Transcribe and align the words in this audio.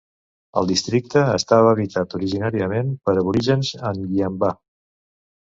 El 0.61 0.69
districte 0.69 1.21
estava 1.33 1.73
habitat 1.73 2.15
originalment 2.21 2.91
pels 3.11 3.21
aborígens 3.25 3.71
Ngiyambaa. 4.01 4.59